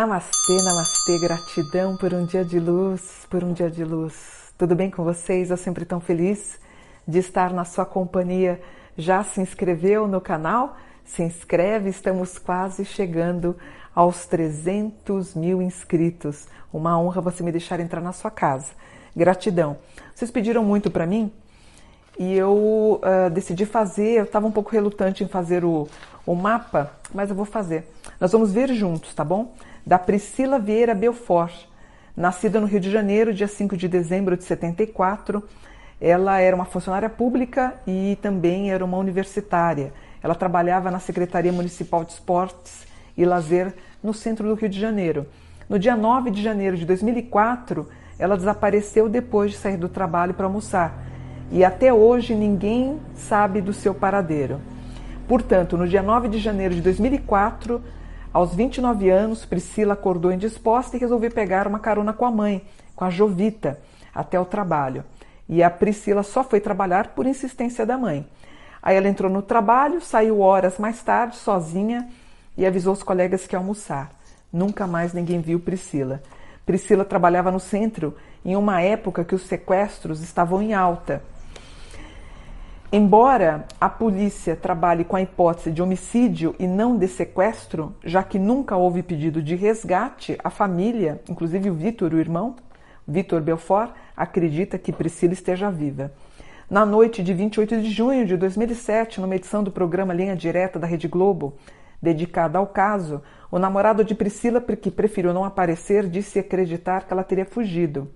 [0.00, 4.50] Namastê, namastê, gratidão por um dia de luz, por um dia de luz.
[4.56, 5.50] Tudo bem com vocês?
[5.50, 6.58] Eu sempre tão feliz
[7.06, 8.62] de estar na sua companhia.
[8.96, 10.74] Já se inscreveu no canal?
[11.04, 13.54] Se inscreve, estamos quase chegando
[13.94, 16.48] aos 300 mil inscritos.
[16.72, 18.68] Uma honra você me deixar entrar na sua casa.
[19.14, 19.76] Gratidão.
[20.14, 21.30] Vocês pediram muito para mim
[22.18, 24.12] e eu uh, decidi fazer.
[24.12, 25.86] Eu estava um pouco relutante em fazer o,
[26.24, 27.86] o mapa, mas eu vou fazer.
[28.18, 29.52] Nós vamos ver juntos, tá bom?
[29.90, 31.66] Da Priscila Vieira Belfort.
[32.16, 35.42] Nascida no Rio de Janeiro, dia 5 de dezembro de 74,
[36.00, 39.92] ela era uma funcionária pública e também era uma universitária.
[40.22, 45.26] Ela trabalhava na Secretaria Municipal de Esportes e Lazer no centro do Rio de Janeiro.
[45.68, 50.46] No dia 9 de janeiro de 2004, ela desapareceu depois de sair do trabalho para
[50.46, 51.02] almoçar.
[51.50, 54.60] E até hoje ninguém sabe do seu paradeiro.
[55.26, 57.82] Portanto, no dia 9 de janeiro de 2004,
[58.32, 62.62] aos 29 anos, Priscila acordou indisposta e resolveu pegar uma carona com a mãe,
[62.94, 63.80] com a Jovita,
[64.14, 65.04] até o trabalho.
[65.48, 68.24] E a Priscila só foi trabalhar por insistência da mãe.
[68.80, 72.08] Aí ela entrou no trabalho, saiu horas mais tarde, sozinha,
[72.56, 74.10] e avisou os colegas que ia almoçar.
[74.52, 76.22] Nunca mais ninguém viu Priscila.
[76.64, 81.22] Priscila trabalhava no centro em uma época que os sequestros estavam em alta.
[82.92, 88.36] Embora a polícia trabalhe com a hipótese de homicídio e não de sequestro, já que
[88.36, 92.56] nunca houve pedido de resgate, a família, inclusive o Vitor, o irmão,
[93.06, 96.10] Vitor Belfort, acredita que Priscila esteja viva.
[96.68, 100.86] Na noite de 28 de junho de 2007, numa edição do programa Linha Direta da
[100.88, 101.54] Rede Globo,
[102.02, 107.22] dedicada ao caso, o namorado de Priscila, que preferiu não aparecer, disse acreditar que ela
[107.22, 108.10] teria fugido.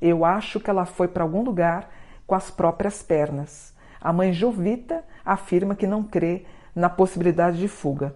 [0.00, 1.90] Eu acho que ela foi para algum lugar
[2.26, 3.73] com as próprias pernas.
[4.04, 6.44] A mãe Jovita afirma que não crê
[6.76, 8.14] na possibilidade de fuga.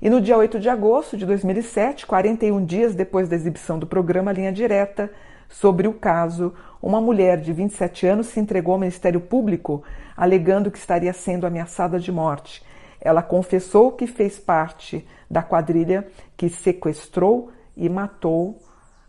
[0.00, 4.30] E no dia 8 de agosto de 2007, 41 dias depois da exibição do programa
[4.30, 5.10] Linha Direta
[5.48, 9.82] sobre o caso, uma mulher de 27 anos se entregou ao Ministério Público
[10.16, 12.64] alegando que estaria sendo ameaçada de morte.
[13.00, 18.62] Ela confessou que fez parte da quadrilha que sequestrou e matou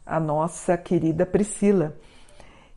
[0.03, 1.95] a nossa querida Priscila,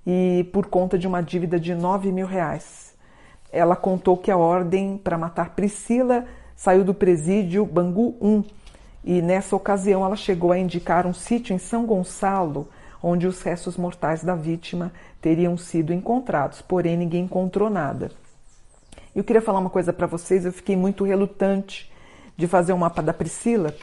[0.06, 2.91] e por conta de uma dívida de 9 mil reais
[3.52, 6.24] ela contou que a ordem para matar Priscila
[6.56, 8.44] saiu do presídio Bangu 1
[9.04, 12.68] e nessa ocasião ela chegou a indicar um sítio em São Gonçalo
[13.02, 18.10] onde os restos mortais da vítima teriam sido encontrados, porém ninguém encontrou nada.
[19.14, 21.92] Eu queria falar uma coisa para vocês, eu fiquei muito relutante
[22.36, 23.74] de fazer um mapa da Priscila,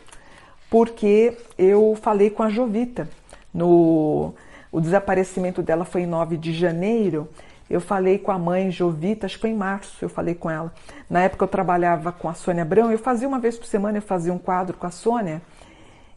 [0.69, 3.09] porque eu falei com a Jovita
[3.53, 4.33] no
[4.71, 7.27] o desaparecimento dela foi em 9 de janeiro
[7.69, 10.73] eu falei com a mãe Jovita, acho que foi em março, eu falei com ela.
[11.09, 14.01] Na época eu trabalhava com a Sônia Abrão, eu fazia uma vez por semana, eu
[14.01, 15.41] fazia um quadro com a Sônia.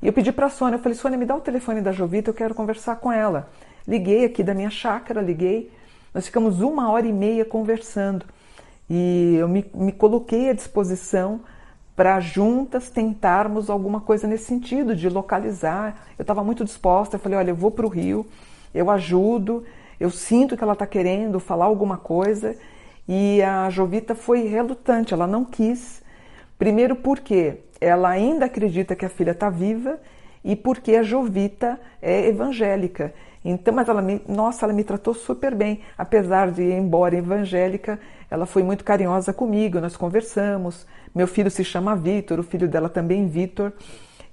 [0.00, 2.30] E eu pedi para a Sônia, eu falei, Sônia, me dá o telefone da Jovita,
[2.30, 3.50] eu quero conversar com ela.
[3.86, 5.70] Liguei aqui da minha chácara, liguei.
[6.14, 8.24] Nós ficamos uma hora e meia conversando.
[8.88, 11.40] E eu me, me coloquei à disposição
[11.94, 16.06] para juntas tentarmos alguma coisa nesse sentido, de localizar.
[16.18, 18.26] Eu estava muito disposta, eu falei, olha, eu vou para o Rio,
[18.74, 19.64] eu ajudo,
[20.02, 22.56] eu sinto que ela está querendo falar alguma coisa
[23.06, 26.02] e a Jovita foi relutante, ela não quis.
[26.58, 30.00] Primeiro porque ela ainda acredita que a filha está viva
[30.44, 33.14] e porque a Jovita é evangélica.
[33.44, 38.44] Então, mas ela me, nossa, ela me tratou super bem, apesar de embora evangélica, ela
[38.44, 40.84] foi muito carinhosa comigo, nós conversamos.
[41.14, 43.72] Meu filho se chama Vitor, o filho dela também Vitor.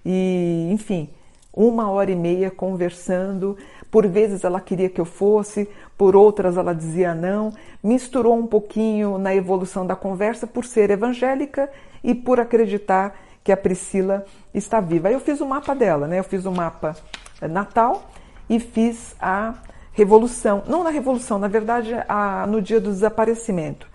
[0.03, 1.09] E, enfim,
[1.53, 3.57] uma hora e meia conversando.
[3.91, 5.67] Por vezes ela queria que eu fosse,
[5.97, 7.53] por outras ela dizia não.
[7.83, 11.69] Misturou um pouquinho na evolução da conversa por ser evangélica
[12.03, 15.07] e por acreditar que a Priscila está viva.
[15.07, 16.19] Aí eu fiz o mapa dela, né?
[16.19, 16.95] Eu fiz o mapa
[17.41, 18.09] natal
[18.49, 19.55] e fiz a
[19.93, 20.63] revolução.
[20.67, 23.87] Não na revolução, na verdade, a, no dia do desaparecimento.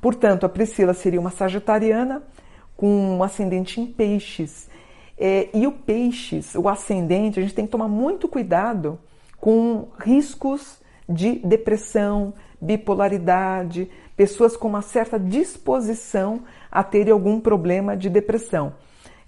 [0.00, 2.22] Portanto, a Priscila seria uma sagitariana
[2.76, 4.68] com um ascendente em peixes.
[5.18, 8.98] É, e o peixes, o ascendente, a gente tem que tomar muito cuidado
[9.38, 10.78] com riscos
[11.08, 18.74] de depressão, bipolaridade, pessoas com uma certa disposição a terem algum problema de depressão.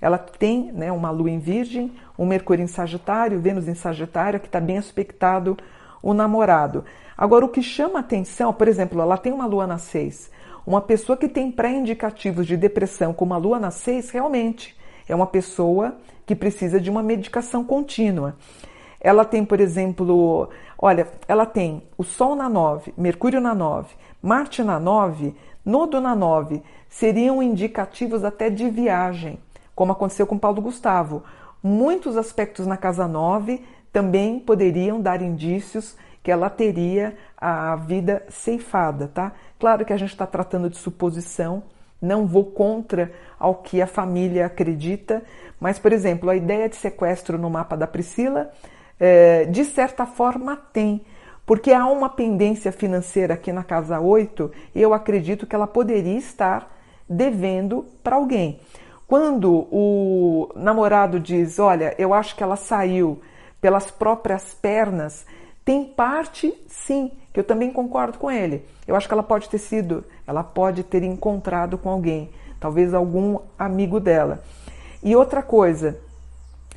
[0.01, 4.47] Ela tem né, uma lua em virgem, um Mercúrio em Sagitário, Vênus em Sagitário, que
[4.47, 5.57] está bem aspectado
[6.03, 6.85] o namorado.
[7.17, 10.31] Agora, o que chama atenção, por exemplo, ela tem uma lua na 6.
[10.67, 14.77] Uma pessoa que tem pré-indicativos de depressão com uma lua na 6, realmente
[15.09, 15.97] é uma pessoa
[16.27, 18.37] que precisa de uma medicação contínua.
[19.01, 20.49] Ela tem, por exemplo,
[20.79, 25.35] olha, ela tem o Sol na 9, Mercúrio na 9, Marte na 9,
[25.65, 29.39] Nodo na 9, seriam indicativos até de viagem,
[29.75, 31.23] como aconteceu com Paulo Gustavo.
[31.63, 33.63] Muitos aspectos na casa 9
[33.93, 39.33] também poderiam dar indícios que ela teria a vida ceifada, tá?
[39.59, 41.63] Claro que a gente está tratando de suposição,
[42.05, 45.23] não vou contra ao que a família acredita,
[45.59, 48.51] mas, por exemplo, a ideia de sequestro no mapa da Priscila,
[49.01, 51.05] é, de certa forma, tem,
[51.47, 56.19] porque há uma pendência financeira aqui na casa 8 e eu acredito que ela poderia
[56.19, 56.71] estar
[57.09, 58.61] devendo para alguém.
[59.07, 63.21] Quando o namorado diz: Olha, eu acho que ela saiu
[63.61, 65.27] pelas próprias pernas,
[65.65, 68.65] tem parte, sim, que eu também concordo com ele.
[68.87, 72.31] Eu acho que ela pode ter sido, ela pode ter encontrado com alguém,
[72.61, 74.43] talvez algum amigo dela.
[75.03, 75.99] E outra coisa,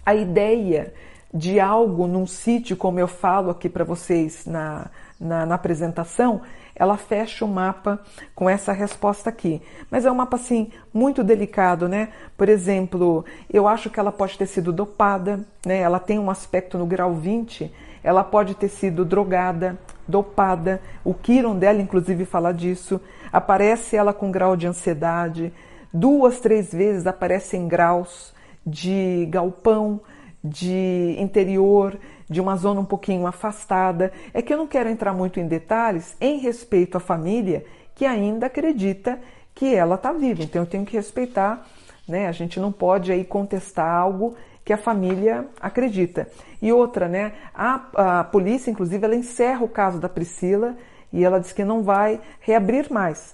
[0.05, 0.93] a ideia
[1.33, 4.87] de algo num sítio, como eu falo aqui para vocês na,
[5.19, 6.41] na, na, apresentação,
[6.73, 7.99] ela fecha o mapa
[8.33, 9.61] com essa resposta aqui.
[9.91, 12.09] Mas é um mapa assim muito delicado, né?
[12.37, 15.79] Por exemplo, eu acho que ela pode ter sido dopada, né?
[15.79, 17.71] Ela tem um aspecto no grau 20
[18.07, 19.77] ela pode ter sido drogada,
[20.07, 20.81] dopada.
[21.03, 23.01] O Kiron dela, inclusive, fala disso.
[23.33, 25.51] Aparece ela com grau de ansiedade.
[25.93, 28.33] Duas, três vezes aparece em graus
[28.65, 29.99] de galpão,
[30.41, 31.99] de interior,
[32.29, 34.13] de uma zona um pouquinho afastada.
[34.33, 38.45] É que eu não quero entrar muito em detalhes em respeito à família que ainda
[38.45, 39.19] acredita
[39.53, 40.43] que ela está viva.
[40.43, 41.67] Então eu tenho que respeitar,
[42.07, 42.29] né?
[42.29, 44.33] A gente não pode aí contestar algo
[44.67, 46.27] que a família acredita.
[46.61, 47.31] E outra, né?
[47.55, 50.75] A, a polícia, inclusive, ela encerra o caso da Priscila
[51.13, 53.33] e ela diz que não vai reabrir mais.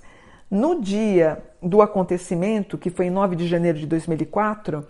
[0.49, 4.85] No dia do acontecimento, que foi em 9 de janeiro de 2004,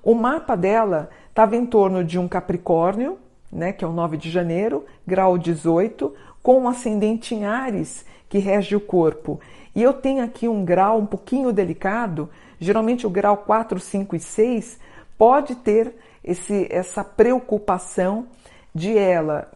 [0.00, 3.18] o mapa dela estava em torno de um Capricórnio,
[3.50, 8.38] né, que é o 9 de janeiro, grau 18, com um ascendente em Ares, que
[8.38, 9.40] rege o corpo.
[9.74, 14.20] E eu tenho aqui um grau um pouquinho delicado, geralmente o grau 4, 5 e
[14.20, 14.78] 6
[15.20, 15.94] pode ter
[16.24, 18.28] esse, essa preocupação
[18.74, 19.50] de ela,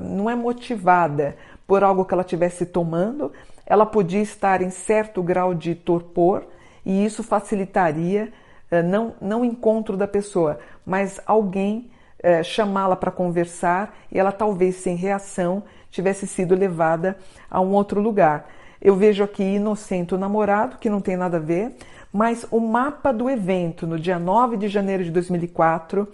[0.00, 1.36] não é motivada
[1.68, 3.32] por algo que ela estivesse tomando,
[3.64, 6.42] ela podia estar em certo grau de torpor
[6.84, 8.32] e isso facilitaria
[8.72, 14.32] eh, não, não o encontro da pessoa, mas alguém é, chamá-la para conversar e ela
[14.32, 15.62] talvez sem reação
[15.92, 17.16] tivesse sido levada
[17.48, 18.48] a um outro lugar.
[18.82, 21.76] Eu vejo aqui inocente o namorado, que não tem nada a ver,
[22.14, 26.06] mas o mapa do evento, no dia 9 de janeiro de 2004,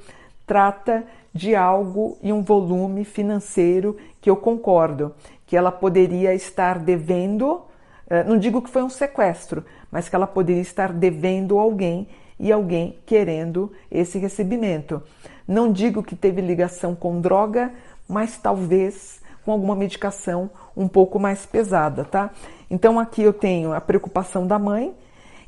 [0.47, 5.14] trata de algo e um volume financeiro que eu concordo,
[5.47, 7.61] que ela poderia estar devendo,
[8.08, 12.08] eh, não digo que foi um sequestro, mas que ela poderia estar devendo alguém
[12.38, 15.02] e alguém querendo esse recebimento.
[15.47, 17.75] Não digo que teve ligação com droga,
[18.08, 22.31] mas talvez com alguma medicação um pouco mais pesada, tá?
[22.70, 24.94] Então aqui eu tenho a preocupação da mãe,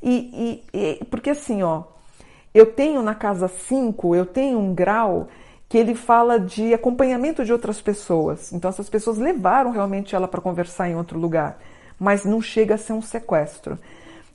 [0.03, 1.85] e, e, e, porque assim, ó,
[2.55, 5.29] eu tenho na casa 5, eu tenho um grau
[5.69, 8.53] que ele fala de acompanhamento de outras pessoas.
[8.53, 11.59] Então essas pessoas levaram realmente ela para conversar em outro lugar,
[11.99, 13.79] mas não chega a ser um sequestro.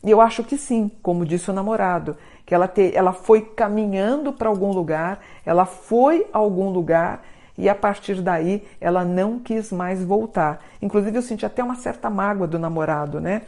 [0.03, 4.31] E eu acho que sim, como disse o namorado, que ela, te, ela foi caminhando
[4.31, 7.23] para algum lugar, ela foi a algum lugar
[7.57, 10.63] e a partir daí ela não quis mais voltar.
[10.81, 13.41] Inclusive eu senti até uma certa mágoa do namorado, né?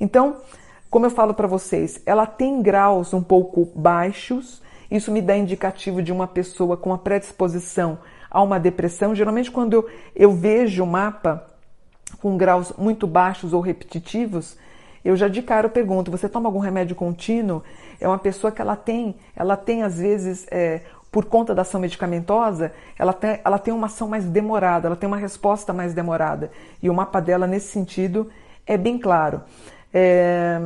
[0.00, 0.36] Então,
[0.94, 6.00] como eu falo para vocês, ela tem graus um pouco baixos, isso me dá indicativo
[6.00, 7.98] de uma pessoa com uma predisposição
[8.30, 9.12] a uma depressão.
[9.12, 11.46] Geralmente, quando eu, eu vejo o mapa
[12.22, 14.56] com graus muito baixos ou repetitivos,
[15.04, 17.64] eu já de cara pergunto: você toma algum remédio contínuo?
[18.00, 21.80] É uma pessoa que ela tem, ela tem às vezes, é, por conta da ação
[21.80, 26.52] medicamentosa, ela tem, ela tem uma ação mais demorada, ela tem uma resposta mais demorada.
[26.80, 28.30] E o mapa dela, nesse sentido,
[28.64, 29.42] é bem claro.
[29.96, 30.58] É,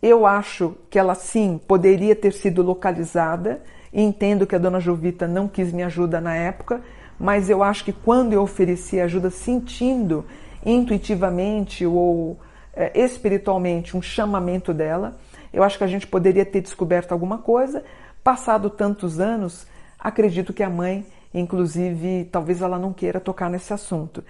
[0.00, 3.60] eu acho que ela sim poderia ter sido localizada.
[3.92, 6.80] Entendo que a dona Jovita não quis me ajuda na época,
[7.18, 10.24] mas eu acho que quando eu ofereci ajuda, sentindo
[10.64, 12.38] intuitivamente ou
[12.74, 15.16] é, espiritualmente um chamamento dela,
[15.52, 17.82] eu acho que a gente poderia ter descoberto alguma coisa.
[18.22, 19.66] Passado tantos anos,
[19.98, 24.22] acredito que a mãe, inclusive, talvez ela não queira tocar nesse assunto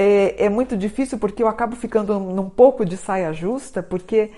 [0.00, 4.30] é, é muito difícil porque eu acabo ficando num pouco de saia justa, porque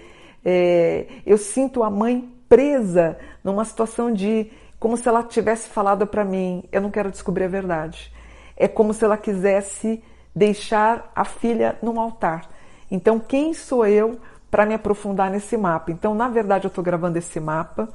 [0.42, 6.24] é, eu sinto a mãe presa numa situação de como se ela tivesse falado para
[6.24, 8.10] mim: eu não quero descobrir a verdade.
[8.56, 10.02] É como se ela quisesse
[10.34, 12.48] deixar a filha num altar.
[12.90, 14.18] Então, quem sou eu
[14.50, 15.92] para me aprofundar nesse mapa?
[15.92, 17.86] Então, na verdade, eu estou gravando esse mapa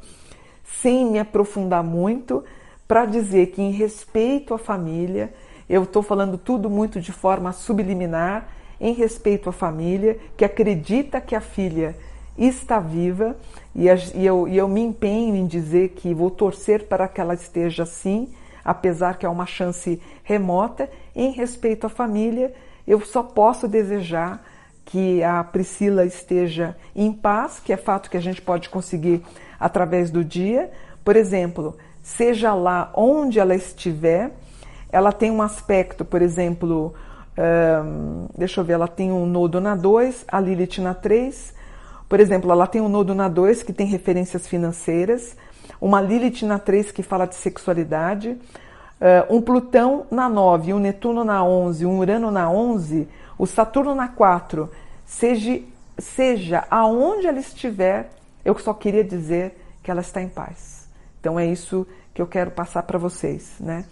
[0.63, 2.43] sem me aprofundar muito,
[2.87, 5.33] para dizer que, em respeito à família,
[5.69, 8.47] eu estou falando tudo muito de forma subliminar,
[8.79, 11.95] em respeito à família, que acredita que a filha
[12.37, 13.35] está viva
[13.73, 17.83] e, eu, e eu me empenho em dizer que vou torcer para que ela esteja
[17.83, 18.29] assim,
[18.63, 20.89] apesar que é uma chance remota.
[21.15, 22.53] Em respeito à família,
[22.85, 24.43] eu só posso desejar
[24.85, 29.23] que a Priscila esteja em paz, que é fato que a gente pode conseguir
[29.59, 30.71] através do dia.
[31.03, 34.31] Por exemplo, seja lá onde ela estiver,
[34.91, 36.93] ela tem um aspecto, por exemplo,
[37.37, 41.53] um, deixa eu ver, ela tem um nodo na 2, a Lilith na 3.
[42.07, 45.35] Por exemplo, ela tem um nodo na 2 que tem referências financeiras,
[45.81, 48.37] uma Lilith na 3 que fala de sexualidade,
[49.29, 54.07] um Plutão na 9, um Netuno na 11, um Urano na 11, o Saturno na
[54.07, 54.69] 4.
[55.05, 55.59] Seja,
[55.97, 58.09] seja aonde ela estiver,
[58.43, 60.87] eu só queria dizer que ela está em paz.
[61.19, 63.85] Então é isso que eu quero passar para vocês, né?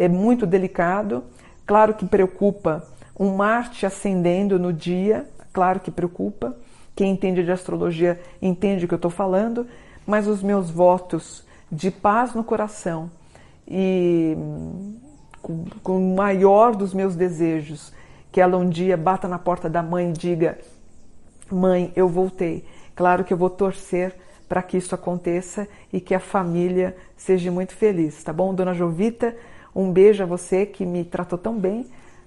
[0.00, 1.24] É muito delicado,
[1.66, 2.86] claro que preocupa
[3.18, 6.56] um Marte ascendendo no dia, claro que preocupa.
[6.94, 9.66] Quem entende de astrologia entende o que eu estou falando,
[10.06, 13.10] mas os meus votos de paz no coração
[13.66, 14.36] e
[15.82, 17.92] com, o maior dos meus desejos,
[18.30, 20.58] que ela um dia bata na porta da mãe e diga:
[21.50, 22.64] Mãe, eu voltei.
[22.94, 24.14] Claro que eu vou torcer
[24.48, 28.54] para que isso aconteça e que a família seja muito feliz, tá bom?
[28.54, 29.34] Dona Jovita,
[29.78, 31.86] um beijo a você que me tratou tão bem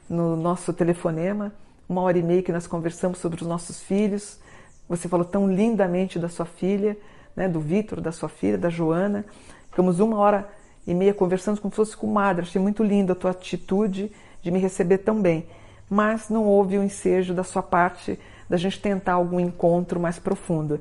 [0.09, 1.51] no nosso telefonema,
[1.87, 4.39] uma hora e meia que nós conversamos sobre os nossos filhos.
[4.87, 6.97] Você falou tão lindamente da sua filha,
[7.35, 9.25] né, do Vitor, da sua filha, da Joana.
[9.69, 10.49] Ficamos uma hora
[10.87, 12.43] e meia conversando como se fosse com madre.
[12.43, 14.09] Achei muito linda a tua atitude
[14.41, 15.45] de me receber tão bem.
[15.89, 18.17] Mas não houve o um ensejo da sua parte
[18.49, 20.79] da gente tentar algum encontro mais profundo.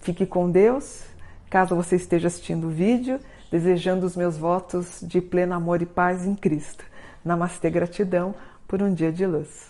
[0.00, 1.02] Fique com Deus.
[1.50, 6.26] Caso você esteja assistindo o vídeo, desejando os meus votos de pleno amor e paz
[6.26, 6.84] em Cristo.
[7.24, 8.34] Namastê, gratidão
[8.66, 9.69] por um dia de luz.